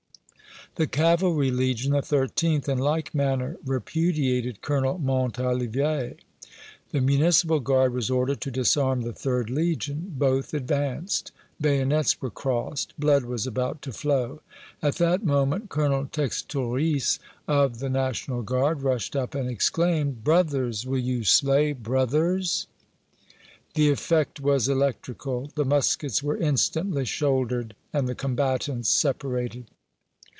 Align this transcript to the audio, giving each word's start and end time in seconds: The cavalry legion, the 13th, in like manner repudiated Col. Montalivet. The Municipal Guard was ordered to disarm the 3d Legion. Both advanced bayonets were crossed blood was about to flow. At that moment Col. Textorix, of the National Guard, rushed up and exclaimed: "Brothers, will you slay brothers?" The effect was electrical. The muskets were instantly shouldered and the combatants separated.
The 0.75 0.87
cavalry 0.87 1.51
legion, 1.51 1.91
the 1.91 1.99
13th, 1.99 2.69
in 2.69 2.77
like 2.77 3.13
manner 3.13 3.57
repudiated 3.65 4.61
Col. 4.61 4.99
Montalivet. 4.99 6.19
The 6.91 7.01
Municipal 7.01 7.59
Guard 7.59 7.91
was 7.91 8.09
ordered 8.09 8.39
to 8.39 8.51
disarm 8.51 9.01
the 9.01 9.11
3d 9.11 9.49
Legion. 9.49 10.15
Both 10.17 10.53
advanced 10.53 11.33
bayonets 11.59 12.21
were 12.21 12.29
crossed 12.29 12.97
blood 12.97 13.25
was 13.25 13.45
about 13.45 13.81
to 13.81 13.91
flow. 13.91 14.39
At 14.81 14.95
that 14.95 15.25
moment 15.25 15.67
Col. 15.69 16.05
Textorix, 16.05 17.19
of 17.49 17.79
the 17.79 17.89
National 17.89 18.41
Guard, 18.41 18.81
rushed 18.81 19.13
up 19.13 19.35
and 19.35 19.49
exclaimed: 19.49 20.23
"Brothers, 20.23 20.85
will 20.85 20.99
you 20.99 21.25
slay 21.25 21.73
brothers?" 21.73 22.67
The 23.73 23.89
effect 23.89 24.39
was 24.39 24.69
electrical. 24.69 25.51
The 25.53 25.65
muskets 25.65 26.23
were 26.23 26.37
instantly 26.37 27.03
shouldered 27.03 27.75
and 27.91 28.07
the 28.07 28.15
combatants 28.15 28.87
separated. 28.89 29.65